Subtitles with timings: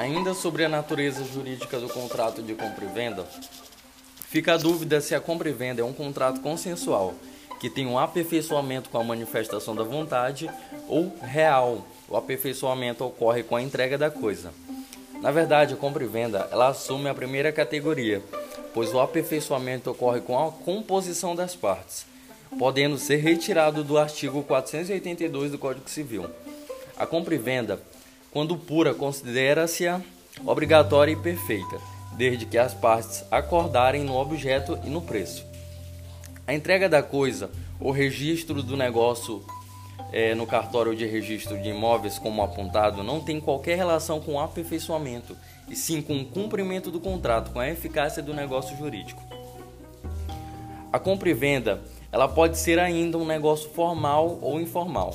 [0.00, 3.22] Ainda sobre a natureza jurídica do contrato de compra e venda,
[4.30, 7.12] fica a dúvida se a compra e venda é um contrato consensual,
[7.60, 10.50] que tem um aperfeiçoamento com a manifestação da vontade,
[10.88, 14.54] ou real, o aperfeiçoamento ocorre com a entrega da coisa.
[15.20, 18.22] Na verdade, a compra e venda ela assume a primeira categoria,
[18.72, 22.06] pois o aperfeiçoamento ocorre com a composição das partes,
[22.58, 26.24] podendo ser retirado do artigo 482 do Código Civil.
[26.96, 27.82] A compra e venda,
[28.32, 29.84] quando pura, considera-se
[30.44, 31.78] obrigatória e perfeita,
[32.16, 35.44] desde que as partes acordarem no objeto e no preço.
[36.46, 39.44] A entrega da coisa, o registro do negócio
[40.12, 44.40] é, no cartório de registro de imóveis, como apontado, não tem qualquer relação com o
[44.40, 45.36] aperfeiçoamento,
[45.68, 49.22] e sim com o cumprimento do contrato, com a eficácia do negócio jurídico.
[50.92, 55.14] A compra e venda, ela pode ser ainda um negócio formal ou informal.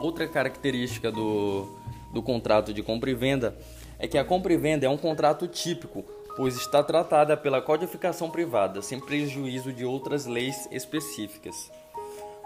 [0.00, 1.66] Outra característica do,
[2.12, 3.58] do contrato de compra e venda
[3.98, 6.04] é que a compra e venda é um contrato típico,
[6.36, 11.72] pois está tratada pela codificação privada, sem prejuízo de outras leis específicas.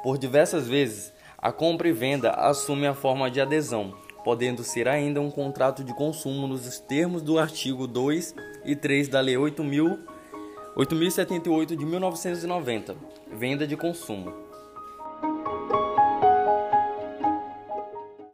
[0.03, 3.93] Por diversas vezes, a compra e venda assume a forma de adesão,
[4.25, 8.35] podendo ser ainda um contrato de consumo nos termos do artigo 2
[8.65, 12.97] e 3 da Lei 8078 de 1990,
[13.31, 14.52] venda de consumo.